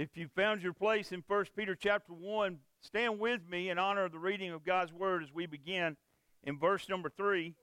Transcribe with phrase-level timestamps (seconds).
[0.00, 4.06] If you found your place in 1 Peter chapter 1, stand with me in honor
[4.06, 5.98] of the reading of God's word as we begin
[6.42, 7.54] in verse number 3.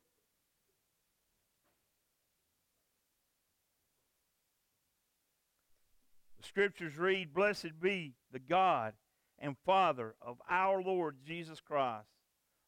[6.39, 8.93] The scriptures read, Blessed be the God
[9.39, 12.05] and Father of our Lord Jesus Christ.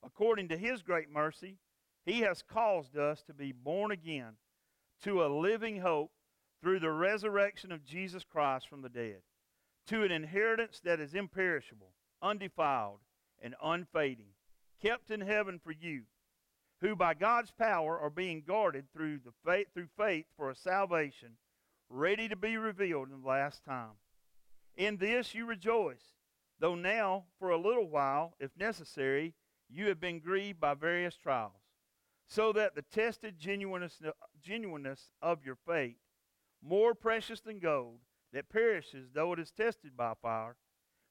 [0.03, 1.57] According to his great mercy,
[2.07, 4.37] he has caused us to be born again
[5.03, 6.09] to a living hope
[6.59, 9.21] through the resurrection of Jesus Christ from the dead,
[9.89, 12.99] to an inheritance that is imperishable, undefiled,
[13.41, 14.33] and unfading,
[14.79, 16.03] kept in heaven for you,
[16.79, 21.37] who by God's power are being guarded through, the faith, through faith for a salvation
[21.89, 23.97] ready to be revealed in the last time.
[24.77, 26.13] In this you rejoice,
[26.59, 29.33] though now, for a little while, if necessary,
[29.67, 31.53] you have been grieved by various trials,
[32.27, 33.99] so that the tested genuineness,
[34.39, 35.97] genuineness of your faith,
[36.61, 38.01] more precious than gold,
[38.33, 40.55] that perishes though it is tested by fire,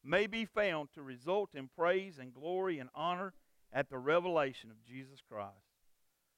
[0.04, 3.34] may be found to result in praise and glory and honor
[3.72, 5.52] at the revelation of Jesus Christ.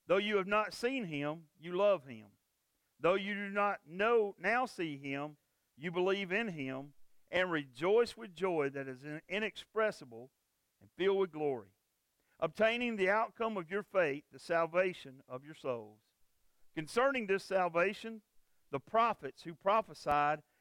[0.06, 2.26] Though you have not seen him, you love him.
[2.98, 5.36] Though you do not know now see him,
[5.76, 6.92] you believe in him
[7.30, 10.30] and rejoice with joy that is inexpressible
[10.80, 11.68] and filled with glory,
[12.40, 16.00] obtaining the outcome of your faith, the salvation of your souls.
[16.74, 18.22] Concerning this salvation,
[18.70, 20.40] the prophets who prophesied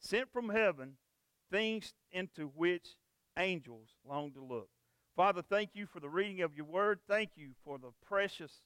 [0.00, 0.94] sent from heaven,
[1.50, 2.96] things into which
[3.38, 4.68] angels long to look.
[5.16, 7.00] Father, thank you for the reading of your word.
[7.08, 8.62] Thank you for the precious,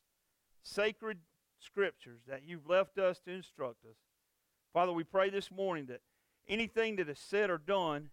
[0.62, 1.18] sacred
[1.58, 3.96] scriptures that you've left us to instruct us.
[4.73, 6.00] Father, we pray this morning that
[6.48, 8.11] anything that is said or done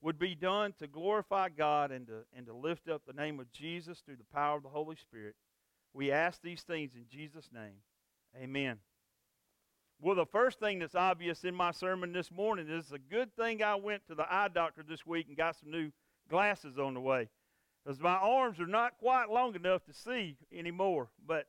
[0.00, 3.52] would be done to glorify God and to, and to lift up the name of
[3.52, 5.36] Jesus through the power of the Holy Spirit.
[5.94, 7.82] We ask these things in Jesus' name.
[8.36, 8.78] Amen.
[10.04, 13.62] Well, the first thing that's obvious in my sermon this morning is a good thing
[13.62, 15.92] I went to the eye doctor this week and got some new
[16.28, 17.28] glasses on the way.
[17.84, 21.10] Because my arms are not quite long enough to see anymore.
[21.24, 21.46] But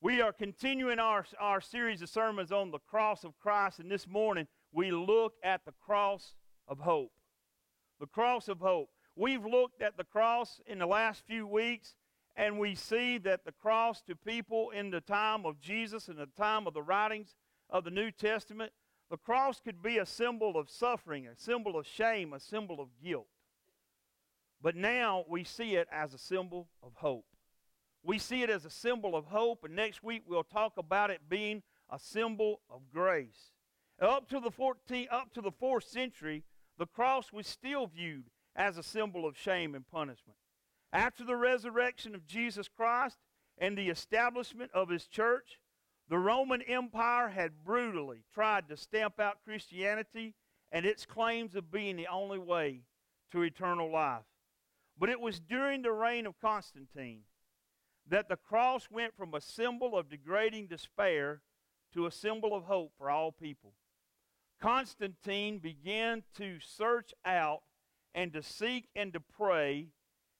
[0.00, 4.06] we are continuing our, our series of sermons on the cross of Christ, and this
[4.06, 6.34] morning we look at the cross
[6.68, 7.10] of hope.
[7.98, 8.90] The cross of hope.
[9.16, 11.96] We've looked at the cross in the last few weeks,
[12.36, 16.28] and we see that the cross to people in the time of Jesus and the
[16.36, 17.34] time of the writings
[17.70, 18.72] of the New Testament,
[19.10, 22.88] the cross could be a symbol of suffering, a symbol of shame, a symbol of
[23.02, 23.26] guilt.
[24.60, 27.26] But now we see it as a symbol of hope.
[28.02, 31.28] We see it as a symbol of hope, and next week we'll talk about it
[31.28, 33.52] being a symbol of grace.
[34.00, 36.44] Up to the 14, up to the fourth century,
[36.78, 38.24] the cross was still viewed
[38.54, 40.38] as a symbol of shame and punishment.
[40.92, 43.18] After the resurrection of Jesus Christ
[43.58, 45.58] and the establishment of his church,
[46.08, 50.34] the Roman Empire had brutally tried to stamp out Christianity
[50.70, 52.82] and its claims of being the only way
[53.32, 54.24] to eternal life.
[54.98, 57.22] But it was during the reign of Constantine
[58.08, 61.42] that the cross went from a symbol of degrading despair
[61.92, 63.72] to a symbol of hope for all people.
[64.60, 67.62] Constantine began to search out
[68.14, 69.88] and to seek and to pray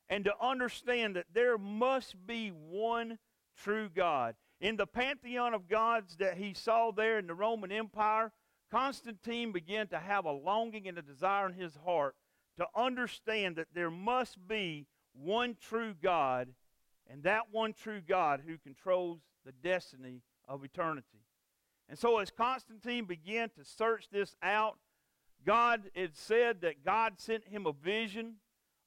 [0.09, 3.19] and to understand that there must be one
[3.57, 4.35] true God.
[4.61, 8.33] In the pantheon of gods that he saw there in the Roman Empire,
[8.71, 12.15] Constantine began to have a longing and a desire in his heart
[12.57, 16.49] to understand that there must be one true God,
[17.09, 21.25] and that one true God who controls the destiny of eternity.
[21.89, 24.79] And so, as Constantine began to search this out,
[25.45, 28.37] God, had said that God sent him a vision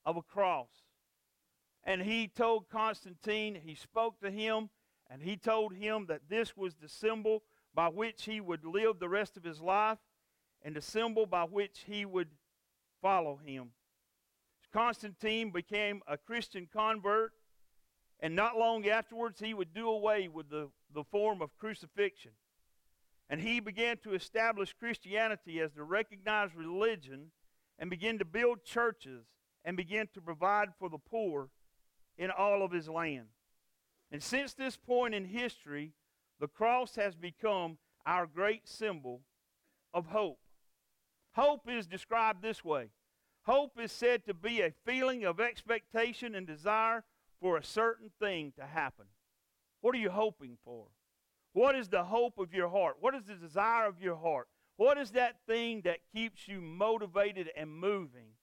[0.05, 0.67] of a cross.
[1.89, 4.69] And he told Constantine, he spoke to him,
[5.09, 7.41] and he told him that this was the symbol
[7.73, 9.97] by which he would live the rest of his life
[10.61, 12.27] and the symbol by which he would
[13.01, 13.71] follow him.
[14.71, 17.31] Constantine became a Christian convert,
[18.19, 22.33] and not long afterwards, he would do away with the, the form of crucifixion.
[23.31, 27.31] And he began to establish Christianity as the recognized religion
[27.79, 29.25] and begin to build churches
[29.65, 31.49] and begin to provide for the poor
[32.19, 33.27] in all of his land.
[34.11, 35.93] And since this point in history,
[36.39, 39.21] the cross has become our great symbol
[39.93, 40.39] of hope.
[41.33, 42.89] Hope is described this way
[43.43, 47.03] Hope is said to be a feeling of expectation and desire
[47.39, 49.05] for a certain thing to happen.
[49.81, 50.87] What are you hoping for?
[51.53, 52.97] What is the hope of your heart?
[52.99, 54.49] What is the desire of your heart?
[54.75, 58.33] What is that thing that keeps you motivated and moving?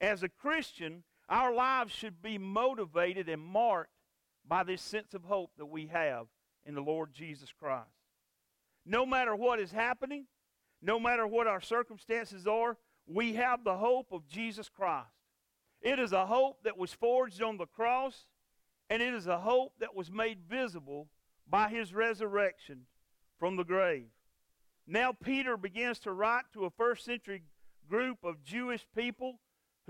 [0.00, 3.92] As a Christian, our lives should be motivated and marked
[4.46, 6.26] by this sense of hope that we have
[6.66, 7.86] in the Lord Jesus Christ.
[8.84, 10.26] No matter what is happening,
[10.82, 15.06] no matter what our circumstances are, we have the hope of Jesus Christ.
[15.80, 18.26] It is a hope that was forged on the cross,
[18.88, 21.08] and it is a hope that was made visible
[21.48, 22.82] by his resurrection
[23.38, 24.08] from the grave.
[24.86, 27.42] Now, Peter begins to write to a first century
[27.88, 29.38] group of Jewish people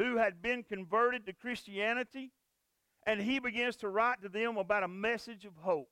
[0.00, 2.32] who had been converted to Christianity,
[3.06, 5.90] and he begins to write to them about a message of hope.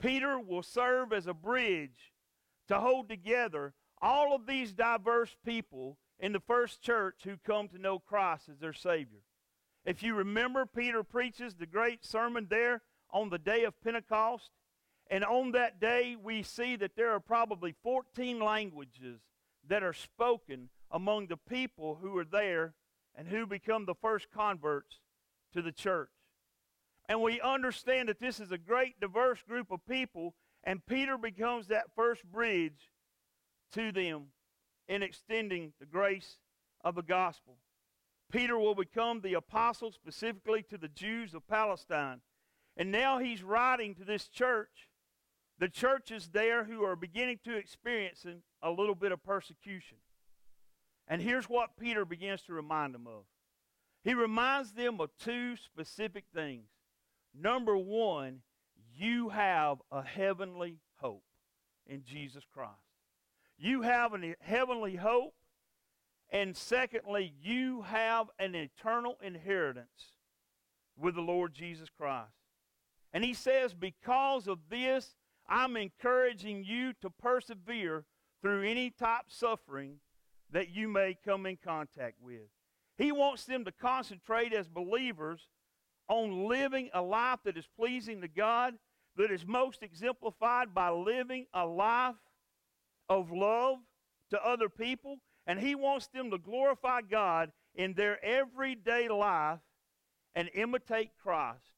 [0.00, 2.12] Peter will serve as a bridge
[2.66, 3.72] to hold together
[4.02, 8.58] all of these diverse people in the first church who come to know Christ as
[8.58, 9.20] their Savior.
[9.84, 14.50] If you remember, Peter preaches the great sermon there on the day of Pentecost.
[15.08, 19.20] And on that day, we see that there are probably 14 languages
[19.68, 22.74] that are spoken among the people who are there
[23.18, 25.00] and who become the first converts
[25.52, 26.08] to the church.
[27.08, 31.66] And we understand that this is a great, diverse group of people, and Peter becomes
[31.66, 32.92] that first bridge
[33.72, 34.26] to them
[34.86, 36.36] in extending the grace
[36.84, 37.56] of the gospel.
[38.30, 42.20] Peter will become the apostle specifically to the Jews of Palestine.
[42.76, 44.88] And now he's writing to this church,
[45.58, 48.24] the churches there who are beginning to experience
[48.62, 49.98] a little bit of persecution.
[51.08, 53.24] And here's what Peter begins to remind them of.
[54.04, 56.68] He reminds them of two specific things.
[57.34, 58.42] Number one,
[58.94, 61.24] you have a heavenly hope
[61.86, 62.72] in Jesus Christ.
[63.58, 65.34] You have a heavenly hope.
[66.30, 70.12] And secondly, you have an eternal inheritance
[70.96, 72.32] with the Lord Jesus Christ.
[73.14, 75.16] And he says, because of this,
[75.48, 78.04] I'm encouraging you to persevere
[78.42, 80.00] through any type suffering
[80.52, 82.48] that you may come in contact with.
[82.96, 85.48] He wants them to concentrate as believers
[86.08, 88.74] on living a life that is pleasing to God,
[89.16, 92.16] that is most exemplified by living a life
[93.08, 93.78] of love
[94.30, 99.60] to other people, and He wants them to glorify God in their everyday life
[100.34, 101.72] and imitate Christ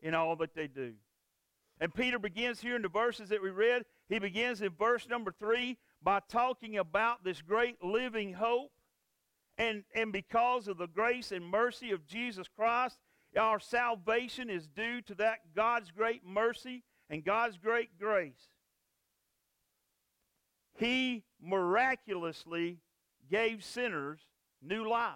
[0.00, 0.94] in all that they do.
[1.80, 3.84] And Peter begins here in the verses that we read.
[4.08, 8.70] He begins in verse number three by talking about this great living hope.
[9.58, 12.98] And, and because of the grace and mercy of Jesus Christ,
[13.36, 18.48] our salvation is due to that God's great mercy and God's great grace
[20.76, 22.78] he miraculously
[23.30, 24.20] gave sinners
[24.60, 25.14] new life.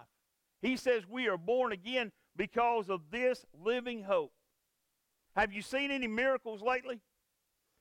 [0.62, 4.32] He says we are born again because of this living hope.
[5.37, 7.00] Have you seen any miracles lately?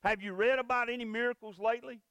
[0.03, 2.01] Have you read about any miracles lately?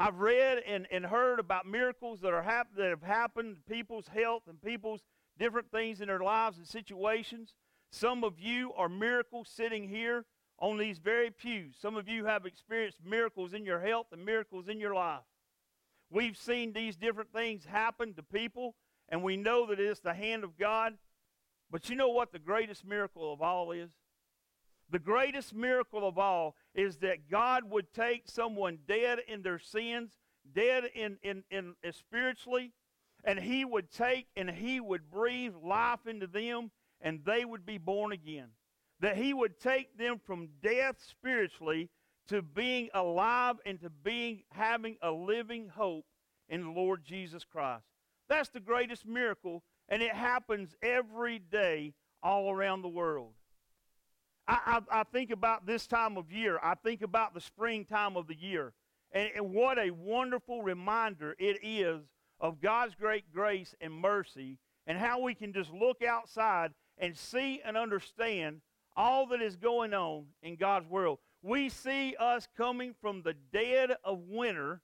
[0.00, 4.08] I've read and, and heard about miracles that, are hap- that have happened to people's
[4.08, 5.02] health and people's
[5.38, 7.52] different things in their lives and situations.
[7.92, 10.24] Some of you are miracles sitting here
[10.58, 11.74] on these very pews.
[11.78, 15.20] Some of you have experienced miracles in your health and miracles in your life.
[16.08, 18.76] We've seen these different things happen to people,
[19.10, 20.94] and we know that it's the hand of God.
[21.70, 23.90] But you know what the greatest miracle of all is?
[24.90, 30.18] The greatest miracle of all is that God would take someone dead in their sins,
[30.52, 32.72] dead in, in, in, spiritually,
[33.24, 36.70] and He would take and He would breathe life into them,
[37.00, 38.48] and they would be born again
[39.00, 41.88] that he would take them from death spiritually
[42.28, 46.04] to being alive and to being having a living hope
[46.48, 47.84] in the Lord Jesus Christ.
[48.28, 53.32] That's the greatest miracle, and it happens every day all around the world.
[54.50, 56.58] I, I, I think about this time of year.
[56.60, 58.72] I think about the springtime of the year.
[59.12, 62.02] And, and what a wonderful reminder it is
[62.40, 67.60] of God's great grace and mercy and how we can just look outside and see
[67.64, 68.60] and understand
[68.96, 71.20] all that is going on in God's world.
[71.42, 74.80] We see us coming from the dead of winter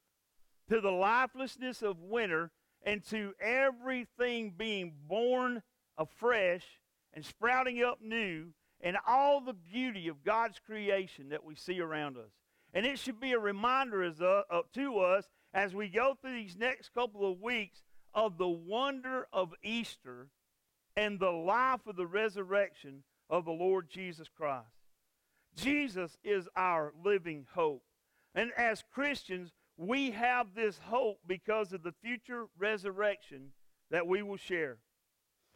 [0.71, 2.53] to the lifelessness of winter
[2.85, 5.65] and to everything being born
[5.99, 6.65] afresh
[7.13, 8.53] and sprouting up new
[8.87, 12.31] and all the beauty of God's creation that we see around us.
[12.73, 16.35] And it should be a reminder as uh, uh, to us as we go through
[16.35, 17.83] these next couple of weeks
[18.15, 20.29] of the wonder of Easter
[20.97, 24.69] and the life of the resurrection of the Lord Jesus Christ.
[25.57, 27.83] Jesus is our living hope.
[28.37, 33.49] And as Christians, we have this hope because of the future resurrection
[33.91, 34.79] that we will share.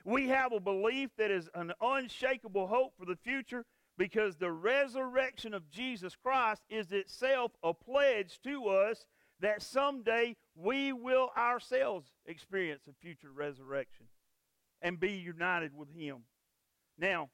[0.05, 3.65] We have a belief that is an unshakable hope for the future
[3.99, 9.05] because the resurrection of Jesus Christ is itself a pledge to us
[9.41, 14.07] that someday we will ourselves experience a future resurrection
[14.83, 16.25] and be united with Him.
[16.99, 17.31] Now,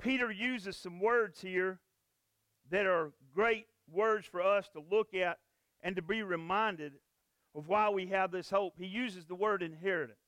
[0.00, 1.78] Peter uses some words here
[2.70, 5.38] that are great words for us to look at
[5.82, 6.94] and to be reminded
[7.54, 8.74] of why we have this hope.
[8.78, 10.18] He uses the word inheritance.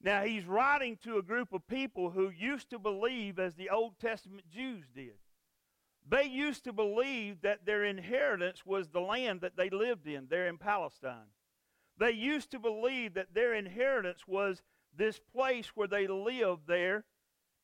[0.00, 3.98] Now, he's writing to a group of people who used to believe as the Old
[3.98, 5.14] Testament Jews did.
[6.08, 10.46] They used to believe that their inheritance was the land that they lived in, there
[10.46, 11.32] in Palestine.
[11.98, 14.62] They used to believe that their inheritance was
[14.96, 17.04] this place where they lived there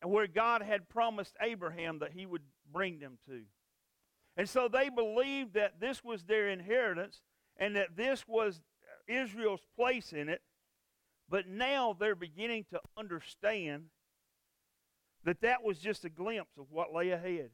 [0.02, 3.42] and where God had promised Abraham that he would bring them to.
[4.36, 7.22] And so they believed that this was their inheritance
[7.56, 8.60] and that this was
[9.06, 10.42] Israel's place in it.
[11.28, 13.84] But now they're beginning to understand
[15.24, 17.50] that that was just a glimpse of what lay ahead.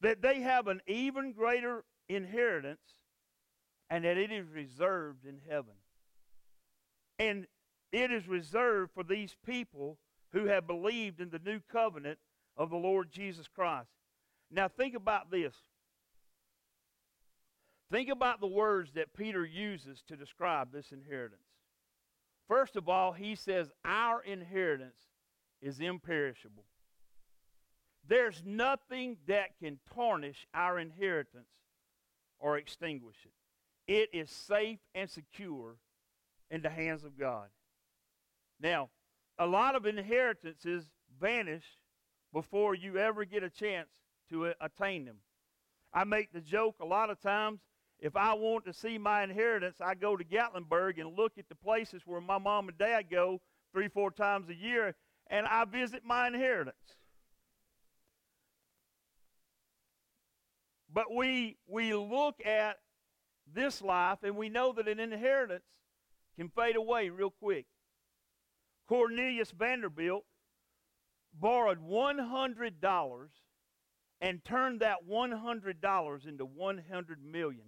[0.00, 2.80] That they have an even greater inheritance
[3.88, 5.74] and that it is reserved in heaven.
[7.18, 7.46] And
[7.92, 9.98] it is reserved for these people
[10.32, 12.18] who have believed in the new covenant
[12.56, 13.90] of the Lord Jesus Christ.
[14.50, 15.54] Now, think about this.
[17.90, 21.42] Think about the words that Peter uses to describe this inheritance.
[22.52, 25.08] First of all, he says, Our inheritance
[25.62, 26.66] is imperishable.
[28.06, 31.48] There's nothing that can tarnish our inheritance
[32.38, 33.90] or extinguish it.
[33.90, 35.76] It is safe and secure
[36.50, 37.48] in the hands of God.
[38.60, 38.90] Now,
[39.38, 40.84] a lot of inheritances
[41.18, 41.64] vanish
[42.34, 43.88] before you ever get a chance
[44.28, 45.20] to attain them.
[45.94, 47.60] I make the joke a lot of times
[48.02, 51.54] if I want to see my inheritance, I go to Gatlinburg and look at the
[51.54, 53.40] places where my mom and dad go
[53.72, 54.96] three, four times a year,
[55.30, 56.74] and I visit my inheritance.
[60.92, 62.78] But we, we look at
[63.54, 65.62] this life and we know that an inheritance
[66.36, 67.66] can fade away real quick.
[68.88, 70.24] Cornelius Vanderbilt
[71.32, 73.28] borrowed $100
[74.22, 76.82] and turned that $100 into $100
[77.24, 77.64] million.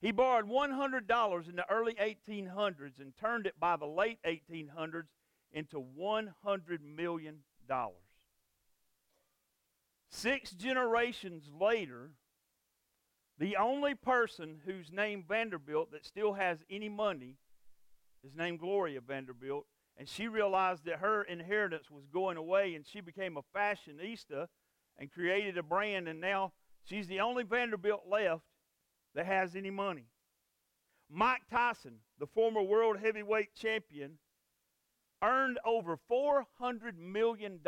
[0.00, 5.08] He borrowed $100 in the early 1800s and turned it by the late 1800s
[5.52, 6.28] into $100
[6.82, 7.40] million.
[10.10, 12.12] Six generations later,
[13.38, 17.36] the only person whose name Vanderbilt that still has any money
[18.24, 19.66] is named Gloria Vanderbilt.
[19.98, 24.46] And she realized that her inheritance was going away and she became a fashionista
[24.98, 26.52] and created a brand, and now
[26.84, 28.42] she's the only Vanderbilt left
[29.14, 30.06] that has any money.
[31.10, 34.18] Mike Tyson, the former world heavyweight champion,
[35.22, 37.60] earned over $400 million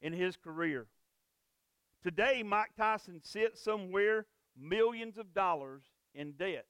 [0.00, 0.86] in his career.
[2.02, 4.26] Today, Mike Tyson sits somewhere
[4.58, 5.82] millions of dollars
[6.14, 6.66] in debt.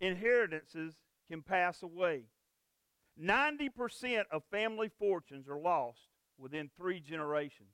[0.00, 0.94] Inheritances
[1.30, 2.24] can pass away.
[3.22, 6.08] 90% of family fortunes are lost
[6.38, 7.68] within three generations.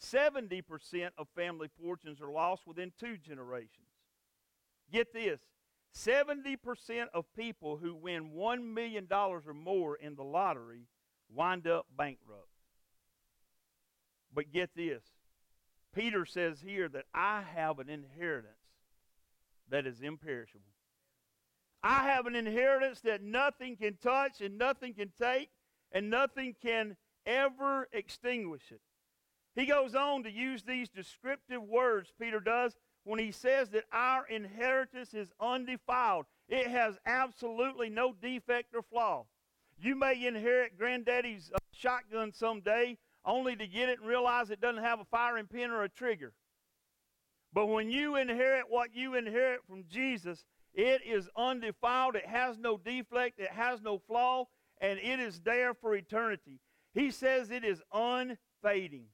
[0.00, 0.62] 70%
[1.18, 3.86] of family fortunes are lost within two generations.
[4.92, 5.40] Get this
[5.96, 6.56] 70%
[7.12, 10.86] of people who win $1 million or more in the lottery
[11.34, 12.48] wind up bankrupt.
[14.32, 15.02] But get this
[15.94, 18.52] Peter says here that I have an inheritance
[19.70, 20.62] that is imperishable.
[21.82, 25.50] I have an inheritance that nothing can touch and nothing can take
[25.92, 28.80] and nothing can ever extinguish it.
[29.58, 34.24] He goes on to use these descriptive words, Peter does, when he says that our
[34.28, 36.26] inheritance is undefiled.
[36.48, 39.26] It has absolutely no defect or flaw.
[39.76, 44.84] You may inherit granddaddy's uh, shotgun someday only to get it and realize it doesn't
[44.84, 46.34] have a firing pin or a trigger.
[47.52, 52.76] But when you inherit what you inherit from Jesus, it is undefiled, it has no
[52.76, 54.44] defect, it has no flaw,
[54.80, 56.60] and it is there for eternity.
[56.94, 59.06] He says it is unfading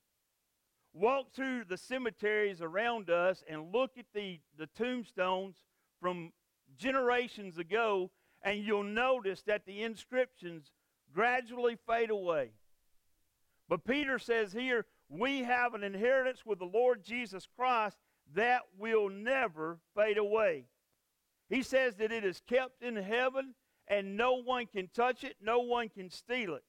[0.94, 5.56] walk through the cemeteries around us and look at the, the tombstones
[6.00, 6.32] from
[6.78, 8.10] generations ago,
[8.42, 10.70] and you'll notice that the inscriptions
[11.12, 12.50] gradually fade away.
[13.68, 17.96] But Peter says here, we have an inheritance with the Lord Jesus Christ
[18.34, 20.66] that will never fade away.
[21.48, 23.54] He says that it is kept in heaven
[23.86, 26.64] and no one can touch it, no one can steal it.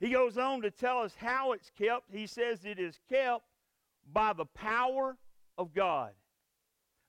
[0.00, 2.12] He goes on to tell us how it's kept.
[2.12, 3.44] He says it is kept
[4.12, 5.16] by the power
[5.56, 6.12] of God.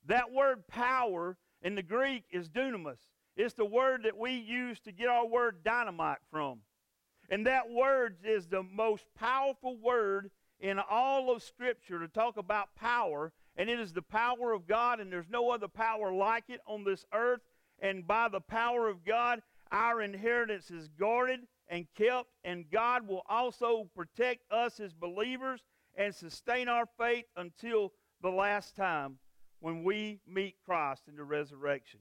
[0.06, 3.00] That word power in the Greek is dunamis.
[3.36, 6.60] It's the word that we use to get our word dynamite from.
[7.30, 12.76] And that word is the most powerful word in all of Scripture to talk about
[12.76, 13.34] power.
[13.58, 16.84] And it is the power of God, and there's no other power like it on
[16.84, 17.42] this earth.
[17.80, 23.24] And by the power of God, our inheritance is guarded and kept, and God will
[23.28, 25.62] also protect us as believers
[25.96, 27.92] and sustain our faith until
[28.22, 29.18] the last time
[29.60, 32.00] when we meet Christ in the resurrection.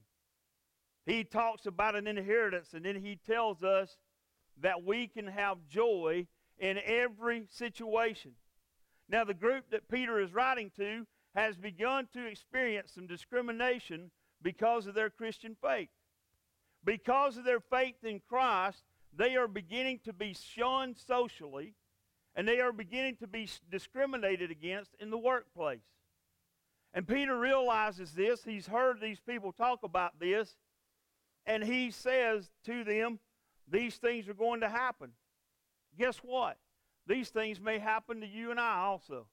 [1.06, 3.96] He talks about an inheritance, and then he tells us
[4.60, 6.26] that we can have joy
[6.58, 8.32] in every situation.
[9.08, 14.86] Now, the group that Peter is writing to has begun to experience some discrimination because
[14.86, 15.88] of their Christian faith.
[16.84, 18.82] Because of their faith in Christ,
[19.16, 21.74] they are beginning to be shunned socially,
[22.34, 25.84] and they are beginning to be discriminated against in the workplace.
[26.92, 28.44] And Peter realizes this.
[28.44, 30.56] He's heard these people talk about this,
[31.46, 33.18] and he says to them,
[33.68, 35.10] These things are going to happen.
[35.98, 36.56] Guess what?
[37.06, 39.26] These things may happen to you and I also.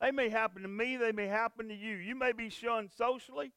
[0.00, 1.96] They may happen to me, they may happen to you.
[1.96, 3.52] You may be shunned socially.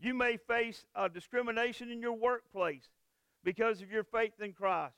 [0.00, 2.88] You may face uh, discrimination in your workplace
[3.44, 4.96] because of your faith in Christ.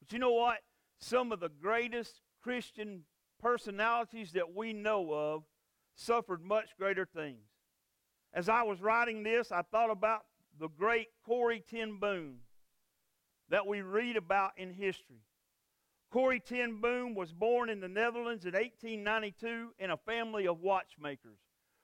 [0.00, 0.58] But you know what?
[0.98, 3.04] Some of the greatest Christian
[3.40, 5.44] personalities that we know of
[5.94, 7.46] suffered much greater things.
[8.32, 10.22] As I was writing this, I thought about
[10.58, 12.38] the great Corrie ten Boom
[13.48, 15.22] that we read about in history.
[16.10, 21.38] Corrie ten Boom was born in the Netherlands in 1892 in a family of watchmakers.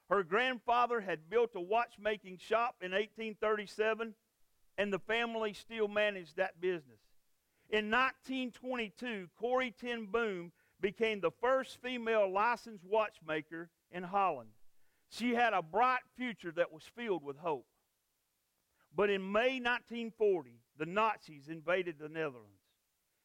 [0.08, 4.14] Her grandfather had built a watchmaking shop in 1837,
[4.78, 6.95] and the family still managed that business.
[7.68, 14.50] In 1922, Corrie ten Boom became the first female licensed watchmaker in Holland.
[15.10, 17.66] She had a bright future that was filled with hope.
[18.94, 22.52] But in May 1940, the Nazis invaded the Netherlands.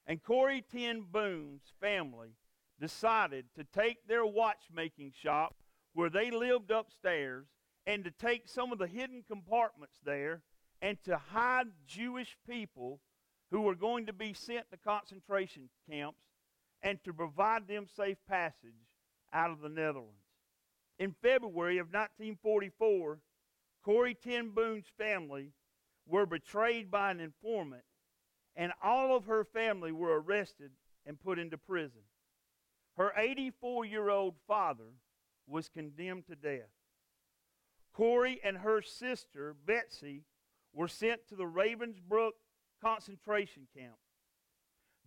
[0.08, 2.36] And Corrie ten Boom's family
[2.80, 5.56] decided to take their watchmaking shop
[5.94, 7.46] where they lived upstairs
[7.86, 10.42] and to take some of the hidden compartments there
[10.82, 13.00] and to hide Jewish people
[13.52, 16.24] who were going to be sent to concentration camps
[16.82, 18.88] and to provide them safe passage
[19.34, 20.16] out of the Netherlands.
[20.98, 23.20] In February of 1944,
[23.84, 25.52] Corrie ten Boom's family
[26.08, 27.84] were betrayed by an informant,
[28.56, 30.72] and all of her family were arrested
[31.06, 32.02] and put into prison.
[32.98, 34.94] Her 84 year old father
[35.48, 36.70] was condemned to death.
[37.94, 40.24] Corrie and her sister, Betsy,
[40.74, 42.32] were sent to the Ravensbrück
[42.82, 43.96] concentration camp.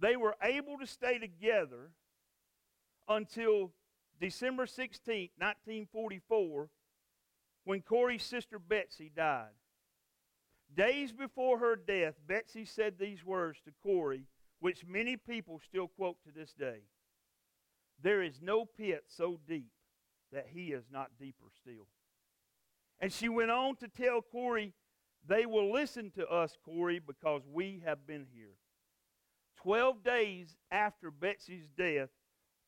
[0.00, 1.90] They were able to stay together
[3.08, 3.72] until
[4.20, 6.68] December 16, 1944,
[7.64, 9.54] when Corrie's sister Betsy died.
[10.74, 14.26] Days before her death, Betsy said these words to Corrie,
[14.60, 16.80] which many people still quote to this day
[18.02, 19.70] There is no pit so deep
[20.32, 21.86] that he is not deeper still.
[22.98, 24.72] And she went on to tell Corrie
[25.26, 28.56] they will listen to us, Corrie, because we have been here.
[29.56, 32.10] Twelve days after Betsy's death,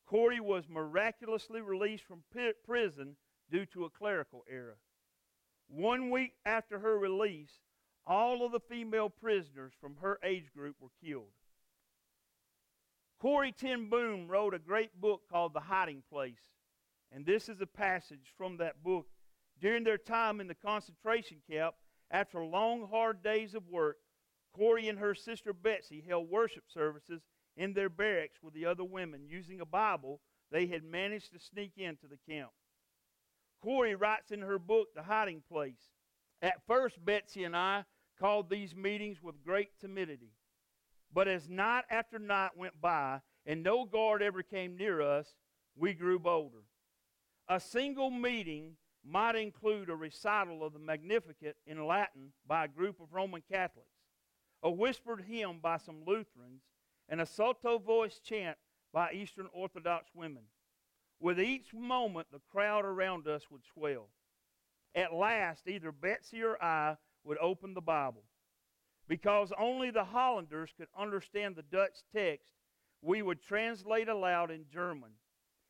[0.07, 2.23] Corrie was miraculously released from
[2.65, 3.15] prison
[3.51, 4.77] due to a clerical error.
[5.67, 7.51] One week after her release,
[8.05, 11.33] all of the female prisoners from her age group were killed.
[13.19, 16.53] Corrie ten Boom wrote a great book called The Hiding Place.
[17.11, 19.07] And this is a passage from that book.
[19.59, 21.75] During their time in the concentration camp,
[22.11, 23.97] after long, hard days of work,
[24.53, 27.21] Corrie and her sister Betsy held worship services
[27.55, 31.73] in their barracks with the other women using a Bible they had managed to sneak
[31.77, 32.51] into the camp.
[33.61, 35.91] Corrie writes in her book, The Hiding Place
[36.41, 37.85] At first, Betsy and I
[38.19, 40.31] called these meetings with great timidity.
[41.13, 45.35] But as night after night went by and no guard ever came near us,
[45.75, 46.63] we grew bolder.
[47.47, 48.75] A single meeting
[49.09, 53.87] might include a recital of the Magnificat in Latin by a group of Roman Catholics,
[54.61, 56.63] a whispered hymn by some Lutherans,
[57.07, 58.57] and a sotto voice chant
[58.91, 60.43] by Eastern Orthodox women.
[61.19, 64.09] With each moment, the crowd around us would swell.
[64.93, 68.23] At last, either Betsy or I would open the Bible.
[69.07, 72.49] Because only the Hollanders could understand the Dutch text,
[73.01, 75.11] we would translate aloud in German,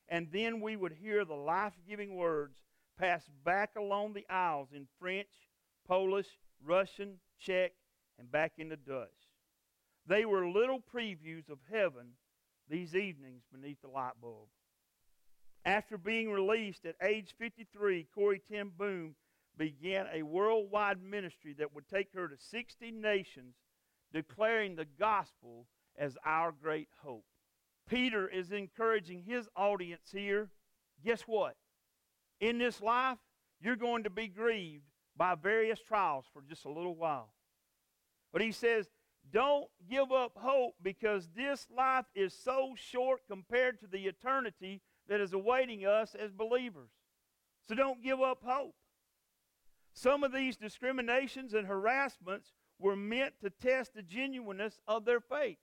[0.09, 2.57] and then we would hear the life giving words
[2.97, 5.27] pass back along the aisles in French,
[5.87, 6.27] Polish,
[6.63, 7.73] Russian, Czech,
[8.19, 9.09] and back into Dutch.
[10.05, 12.13] They were little previews of heaven
[12.69, 14.47] these evenings beneath the light bulb.
[15.65, 19.15] After being released at age 53, Corrie ten Boom
[19.57, 23.55] began a worldwide ministry that would take her to 60 nations,
[24.13, 25.65] declaring the gospel
[25.97, 27.25] as our great hope.
[27.89, 30.49] Peter is encouraging his audience here.
[31.03, 31.55] Guess what?
[32.39, 33.17] In this life,
[33.59, 34.83] you're going to be grieved
[35.15, 37.29] by various trials for just a little while.
[38.31, 38.87] But he says,
[39.31, 45.19] don't give up hope because this life is so short compared to the eternity that
[45.19, 46.91] is awaiting us as believers.
[47.67, 48.75] So don't give up hope.
[49.93, 55.57] Some of these discriminations and harassments were meant to test the genuineness of their faith.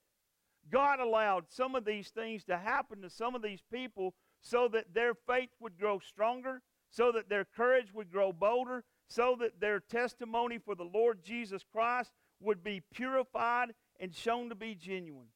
[0.69, 4.13] God allowed some of these things to happen to some of these people
[4.45, 9.35] so that their faith would grow stronger, so that their courage would grow bolder, so
[9.39, 14.75] that their testimony for the Lord Jesus Christ would be purified and shown to be
[14.75, 15.29] genuine.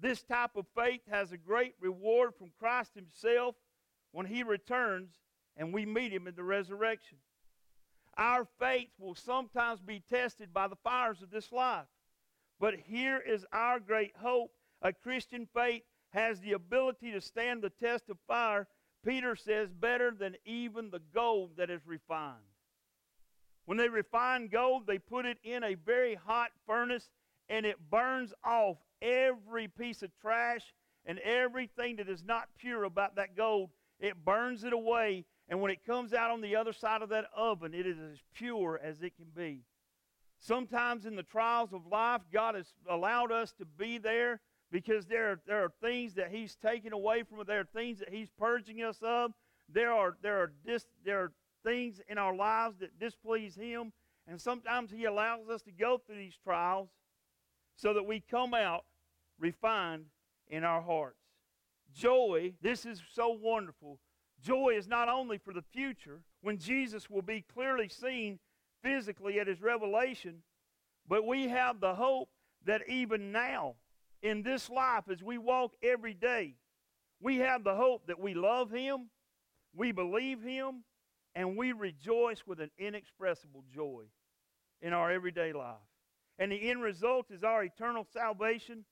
[0.00, 3.54] This type of faith has a great reward from Christ Himself
[4.10, 5.10] when He returns
[5.56, 7.18] and we meet Him in the resurrection.
[8.16, 11.86] Our faith will sometimes be tested by the fires of this life.
[12.58, 14.50] But here is our great hope.
[14.82, 18.66] A Christian faith has the ability to stand the test of fire,
[19.04, 22.36] Peter says, better than even the gold that is refined.
[23.64, 27.10] When they refine gold, they put it in a very hot furnace
[27.48, 33.16] and it burns off every piece of trash and everything that is not pure about
[33.16, 33.70] that gold.
[34.00, 37.26] It burns it away, and when it comes out on the other side of that
[37.34, 39.60] oven, it is as pure as it can be.
[40.38, 45.32] Sometimes in the trials of life, God has allowed us to be there because there
[45.32, 47.46] are, there are things that He's taken away from us.
[47.46, 49.32] There are things that He's purging us of.
[49.72, 51.32] There are, there are, dis, there are
[51.64, 53.92] things in our lives that displease Him.
[54.28, 56.88] And sometimes He allows us to go through these trials
[57.76, 58.84] so that we come out
[59.38, 60.06] refined
[60.48, 61.20] in our hearts.
[61.94, 63.98] Joy, this is so wonderful.
[64.42, 68.38] Joy is not only for the future, when Jesus will be clearly seen
[68.82, 70.42] physically at his revelation,
[71.08, 72.28] but we have the hope
[72.64, 73.74] that even now,
[74.26, 76.56] in this life, as we walk every day,
[77.20, 79.08] we have the hope that we love him,
[79.72, 80.82] we believe him,
[81.36, 84.02] and we rejoice with an inexpressible joy
[84.82, 85.76] in our everyday life.
[86.40, 88.84] And the end result is our eternal salvation,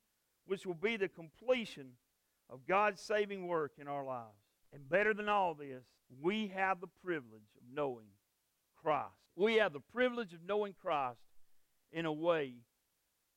[0.47, 1.88] which will be the completion
[2.49, 4.38] of God's saving work in our lives.
[4.73, 5.85] And better than all this,
[6.23, 8.07] we have the privilege of knowing
[8.81, 9.09] Christ.
[9.35, 11.18] We have the privilege of knowing Christ
[11.92, 12.55] in a way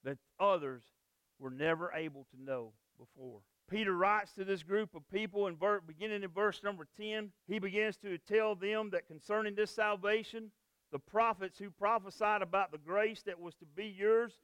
[0.03, 0.83] that others
[1.39, 3.41] were never able to know before.
[3.69, 7.31] Peter writes to this group of people in ver- beginning in verse number 10.
[7.47, 10.51] He begins to tell them that concerning this salvation,
[10.91, 14.39] the prophets who prophesied about the grace that was to be yours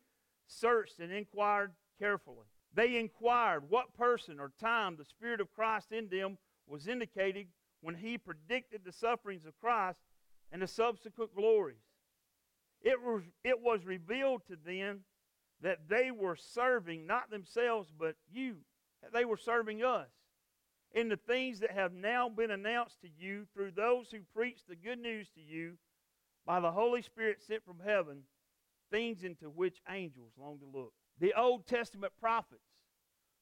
[0.47, 2.45] searched and inquired carefully.
[2.73, 7.47] They inquired what person or time the Spirit of Christ in them was indicating
[7.81, 9.99] when he predicted the sufferings of Christ
[10.51, 11.77] and the subsequent glories.
[12.81, 15.01] It was, it was revealed to them
[15.63, 18.57] that they were serving not themselves but you,
[19.11, 20.09] they were serving us
[20.93, 24.75] in the things that have now been announced to you through those who preach the
[24.75, 25.73] good news to you
[26.45, 28.23] by the Holy Spirit sent from heaven,
[28.91, 30.93] things into which angels long to look.
[31.19, 32.61] The Old Testament prophets,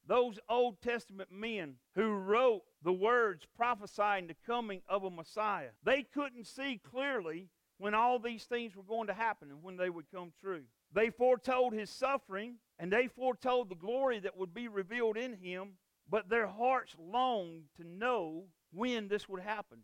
[0.08, 6.04] those Old Testament men who wrote the words prophesying the coming of a Messiah, they
[6.04, 10.06] couldn't see clearly when all these things were going to happen and when they would
[10.14, 10.64] come true.
[10.94, 15.74] They foretold his suffering and they foretold the glory that would be revealed in him,
[16.10, 19.80] but their hearts longed to know when this would happen.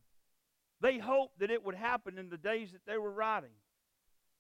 [0.81, 3.53] They hoped that it would happen in the days that they were writing,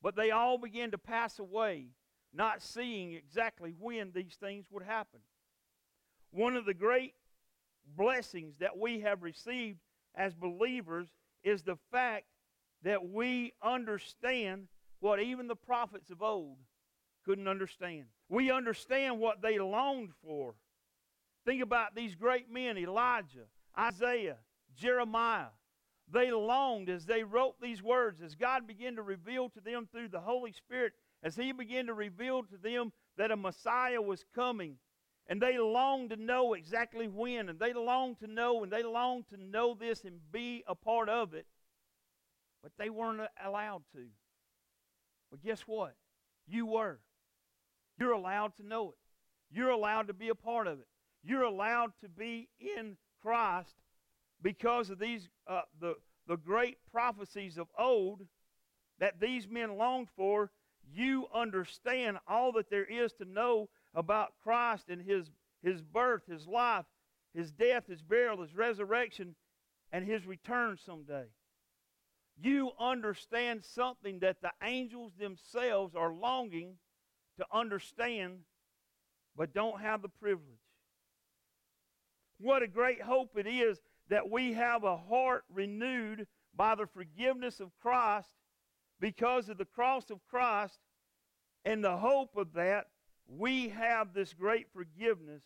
[0.01, 1.87] but they all began to pass away,
[2.33, 5.21] not seeing exactly when these things would happen.
[6.31, 7.13] One of the great
[7.95, 9.79] blessings that we have received
[10.13, 11.07] as believers
[11.43, 12.25] is the fact
[12.83, 14.67] that we understand
[14.99, 16.57] what even the prophets of old
[17.25, 18.05] couldn't understand.
[18.29, 20.55] We understand what they longed for.
[21.45, 24.37] Think about these great men Elijah, Isaiah,
[24.75, 25.47] Jeremiah.
[26.09, 30.07] They longed as they wrote these words, as God began to reveal to them through
[30.07, 34.77] the Holy Spirit, as He began to reveal to them that a Messiah was coming.
[35.27, 39.25] And they longed to know exactly when, and they longed to know, and they longed
[39.29, 41.45] to know this and be a part of it.
[42.63, 44.05] But they weren't allowed to.
[45.31, 45.95] But guess what?
[46.47, 46.99] You were.
[47.99, 48.97] You're allowed to know it.
[49.49, 50.87] You're allowed to be a part of it.
[51.23, 53.75] You're allowed to be in Christ
[54.41, 55.95] because of these uh, the
[56.27, 58.21] the great prophecies of old
[58.99, 60.51] that these men longed for.
[60.93, 65.29] You understand all that there is to know about Christ and his
[65.63, 66.85] his birth, his life,
[67.33, 69.35] his death, his burial, his resurrection,
[69.91, 71.25] and his return someday.
[72.39, 76.75] You understand something that the angels themselves are longing
[77.37, 78.39] to understand,
[79.35, 80.59] but don't have the privilege.
[82.39, 87.59] What a great hope it is that we have a heart renewed by the forgiveness
[87.59, 88.29] of Christ
[88.99, 90.79] because of the cross of Christ
[91.65, 92.87] and the hope of that.
[93.27, 95.43] We have this great forgiveness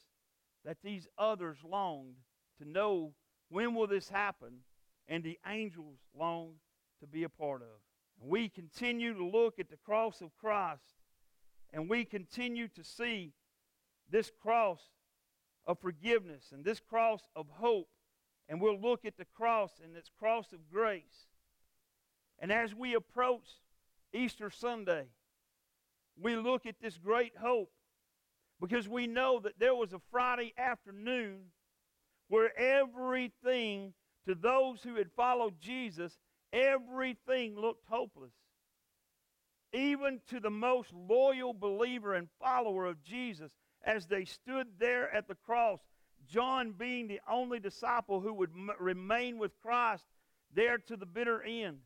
[0.66, 2.16] that these others longed
[2.62, 3.14] to know
[3.50, 4.60] when will this happen,
[5.08, 6.60] and the angels longed
[7.02, 7.68] to be a part of.
[8.22, 10.96] And we continue to look at the cross of Christ,
[11.74, 13.34] and we continue to see
[14.10, 14.80] this cross
[15.66, 17.90] of forgiveness and this cross of hope.
[18.50, 21.28] And we'll look at the cross and its cross of grace.
[22.40, 23.48] And as we approach
[24.14, 25.06] Easter Sunday,
[26.20, 27.72] we look at this great hope
[28.60, 31.46] because we know that there was a Friday afternoon
[32.28, 33.94] where everything
[34.28, 36.18] to those who had followed Jesus
[36.54, 38.34] Everything looked hopeless.
[39.74, 45.28] Even to the most loyal believer and follower of Jesus, as they stood there at
[45.28, 45.80] the cross,
[46.28, 50.06] John being the only disciple who would m- remain with Christ
[50.54, 51.80] there to the bitter end.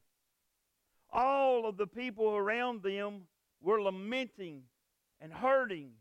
[1.12, 3.28] All of the people around them
[3.62, 4.63] were lamenting
[5.21, 5.91] and hurting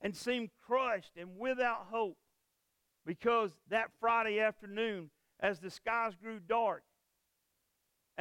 [0.00, 2.18] and seemed crushed and without hope
[3.04, 6.82] because that Friday afternoon, as the skies grew dark,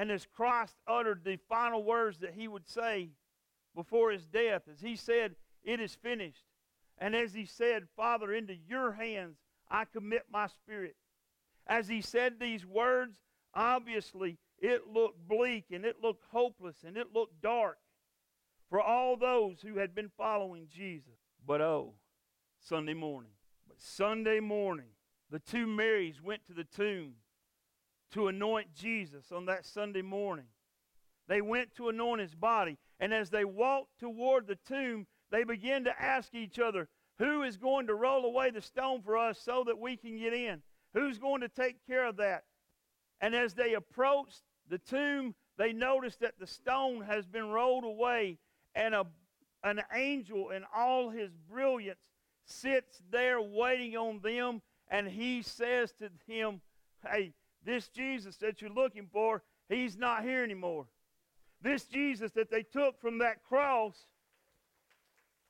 [0.01, 3.11] and as Christ uttered the final words that he would say
[3.75, 6.43] before his death, as he said, It is finished.
[6.97, 9.37] And as he said, Father, into your hands
[9.69, 10.95] I commit my spirit.
[11.67, 13.19] As he said these words,
[13.53, 17.77] obviously it looked bleak and it looked hopeless and it looked dark
[18.71, 21.19] for all those who had been following Jesus.
[21.45, 21.93] But oh,
[22.59, 23.33] Sunday morning.
[23.67, 24.95] But Sunday morning,
[25.29, 27.17] the two Marys went to the tomb
[28.11, 30.45] to anoint Jesus on that Sunday morning.
[31.27, 32.77] They went to anoint his body.
[32.99, 36.87] And as they walked toward the tomb, they began to ask each other,
[37.19, 40.33] Who is going to roll away the stone for us so that we can get
[40.33, 40.61] in?
[40.93, 42.43] Who's going to take care of that?
[43.21, 48.39] And as they approached the tomb, they noticed that the stone has been rolled away,
[48.73, 49.05] and a,
[49.63, 51.99] an angel in all his brilliance
[52.45, 56.61] sits there waiting on them, and he says to him,
[57.07, 60.87] Hey, this Jesus that you're looking for, he's not here anymore.
[61.61, 63.95] This Jesus that they took from that cross,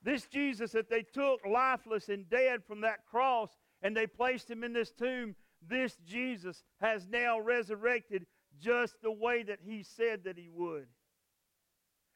[0.03, 3.49] this Jesus that they took lifeless and dead from that cross
[3.81, 5.35] and they placed him in this tomb,
[5.67, 8.25] this Jesus has now resurrected
[8.59, 10.87] just the way that he said that he would.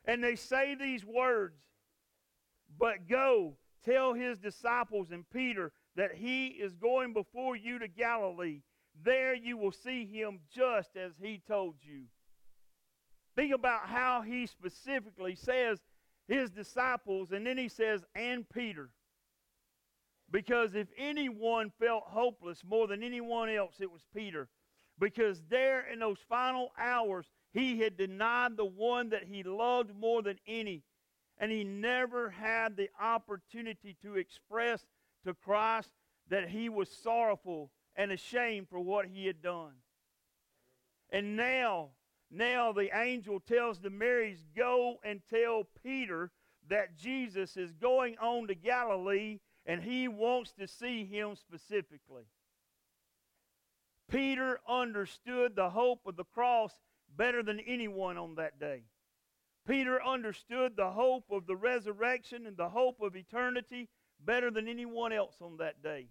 [0.05, 1.57] And they say these words,
[2.77, 8.61] but go tell his disciples and Peter that he is going before you to Galilee
[9.03, 12.03] there you will see him just as he told you.
[13.35, 15.79] Think about how he specifically says
[16.27, 18.89] his disciples, and then he says, and Peter.
[20.31, 24.47] Because if anyone felt hopeless more than anyone else, it was Peter.
[24.97, 30.21] Because there in those final hours, he had denied the one that he loved more
[30.21, 30.83] than any.
[31.37, 34.85] And he never had the opportunity to express
[35.25, 35.91] to Christ
[36.29, 39.73] that he was sorrowful and ashamed for what he had done.
[41.09, 41.89] And now,
[42.31, 46.31] now the angel tells the Marys, Go and tell Peter
[46.67, 52.25] that Jesus is going on to Galilee and he wants to see him specifically.
[54.09, 56.71] Peter understood the hope of the cross
[57.17, 58.83] better than anyone on that day.
[59.67, 63.89] Peter understood the hope of the resurrection and the hope of eternity
[64.23, 66.07] better than anyone else on that day.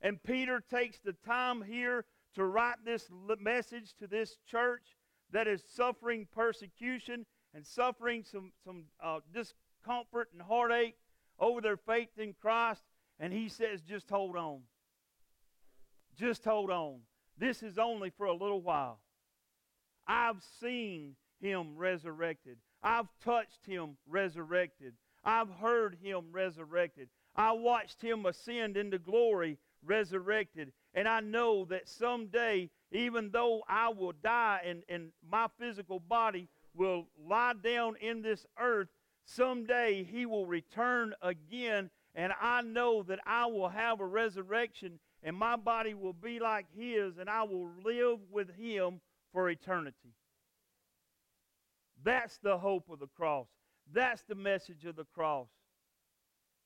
[0.00, 3.08] And Peter takes the time here to write this
[3.40, 4.96] message to this church
[5.32, 10.96] that is suffering persecution and suffering some, some uh, discomfort and heartache
[11.38, 12.82] over their faith in Christ.
[13.18, 14.60] And he says, just hold on.
[16.16, 17.00] Just hold on.
[17.36, 19.00] This is only for a little while.
[20.06, 22.58] I've seen him resurrected.
[22.82, 24.94] I've touched him resurrected.
[25.24, 27.08] I've heard him resurrected.
[27.36, 30.72] I watched him ascend into glory resurrected.
[30.94, 36.48] And I know that someday, even though I will die and, and my physical body
[36.74, 38.88] will lie down in this earth,
[39.24, 41.90] someday he will return again.
[42.14, 46.66] And I know that I will have a resurrection and my body will be like
[46.76, 49.00] his and I will live with him
[49.32, 50.14] for eternity.
[52.02, 53.46] That's the hope of the cross.
[53.92, 55.48] That's the message of the cross.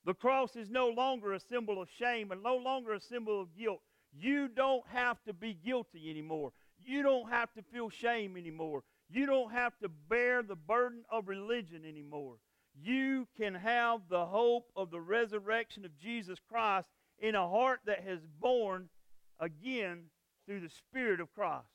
[0.05, 3.55] The cross is no longer a symbol of shame and no longer a symbol of
[3.57, 3.81] guilt.
[4.13, 6.51] You don't have to be guilty anymore.
[6.85, 8.83] You don't have to feel shame anymore.
[9.09, 12.35] You don't have to bear the burden of religion anymore.
[12.81, 16.87] You can have the hope of the resurrection of Jesus Christ
[17.19, 18.89] in a heart that has born
[19.39, 20.05] again
[20.45, 21.67] through the Spirit of Christ.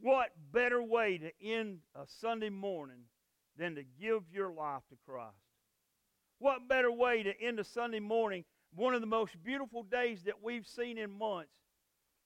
[0.00, 3.04] What better way to end a Sunday morning
[3.58, 5.45] than to give your life to Christ?
[6.38, 8.44] What better way to end a Sunday morning,
[8.74, 11.50] one of the most beautiful days that we've seen in months?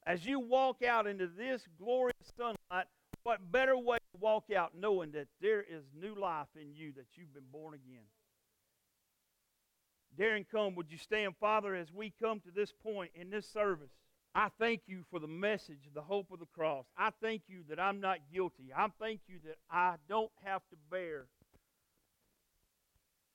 [0.07, 2.87] As you walk out into this glorious sunlight,
[3.23, 7.07] what better way to walk out knowing that there is new life in you, that
[7.15, 8.07] you've been born again?
[10.19, 13.91] Darren, come, would you stand, Father, as we come to this point in this service?
[14.35, 16.87] I thank you for the message, the hope of the cross.
[16.97, 18.73] I thank you that I'm not guilty.
[18.77, 21.27] I thank you that I don't have to bear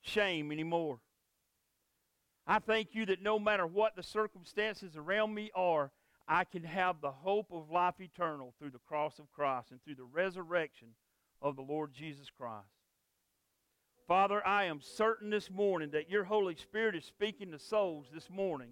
[0.06, 0.98] shame anymore.
[2.46, 5.90] I thank you that no matter what the circumstances around me are,
[6.28, 9.96] I can have the hope of life eternal through the cross of Christ and through
[9.96, 10.88] the resurrection
[11.42, 12.66] of the Lord Jesus Christ.
[14.06, 18.30] Father, I am certain this morning that your Holy Spirit is speaking to souls this
[18.30, 18.70] morning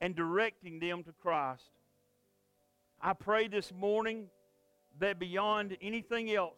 [0.00, 1.70] and directing them to Christ.
[3.00, 4.28] I pray this morning
[4.98, 6.56] that beyond anything else,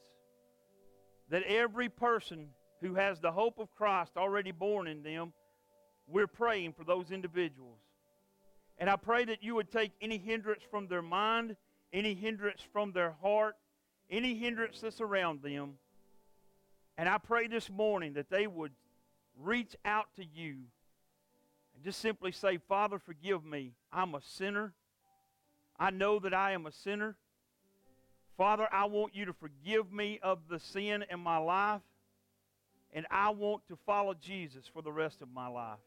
[1.28, 5.32] that every person who has the hope of Christ already born in them,
[6.06, 7.78] we're praying for those individuals.
[8.78, 11.56] And I pray that you would take any hindrance from their mind,
[11.92, 13.56] any hindrance from their heart,
[14.10, 15.74] any hindrance that's around them.
[16.96, 18.72] And I pray this morning that they would
[19.38, 20.56] reach out to you
[21.74, 23.72] and just simply say, Father, forgive me.
[23.92, 24.72] I'm a sinner.
[25.78, 27.16] I know that I am a sinner.
[28.36, 31.82] Father, I want you to forgive me of the sin in my life,
[32.92, 35.79] and I want to follow Jesus for the rest of my life.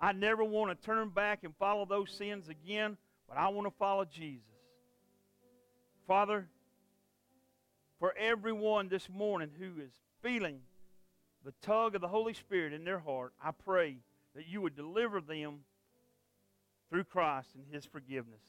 [0.00, 2.96] I never want to turn back and follow those sins again,
[3.28, 4.42] but I want to follow Jesus.
[6.08, 6.48] Father,
[8.00, 10.58] for everyone this morning who is feeling
[11.44, 13.98] the tug of the Holy Spirit in their heart, I pray
[14.34, 15.60] that you would deliver them
[16.90, 18.42] through Christ and his forgiveness.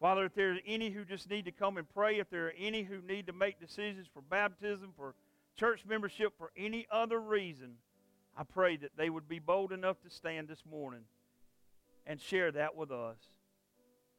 [0.00, 2.54] Father, if there are any who just need to come and pray, if there are
[2.58, 5.14] any who need to make decisions for baptism, for
[5.56, 7.76] church membership, for any other reason,
[8.36, 11.04] I pray that they would be bold enough to stand this morning
[12.06, 13.18] and share that with us.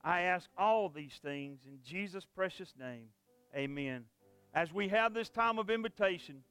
[0.03, 3.07] I ask all these things in Jesus' precious name.
[3.55, 4.05] Amen.
[4.53, 6.43] As we have this time of invitation,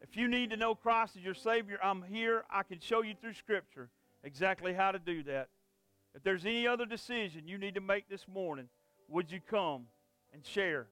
[0.00, 2.44] if you need to know Christ as your Savior, I'm here.
[2.50, 3.90] I can show you through Scripture
[4.22, 5.48] exactly how to do that.
[6.14, 8.68] If there's any other decision you need to make this morning,
[9.08, 9.86] would you come
[10.32, 10.86] and share